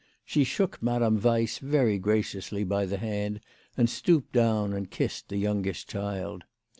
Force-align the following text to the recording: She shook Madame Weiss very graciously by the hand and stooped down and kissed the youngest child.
She 0.25 0.43
shook 0.43 0.81
Madame 0.81 1.21
Weiss 1.21 1.59
very 1.59 1.99
graciously 1.99 2.63
by 2.63 2.87
the 2.87 2.97
hand 2.97 3.39
and 3.77 3.87
stooped 3.87 4.33
down 4.33 4.73
and 4.73 4.89
kissed 4.89 5.29
the 5.29 5.37
youngest 5.37 5.87
child. 5.87 6.43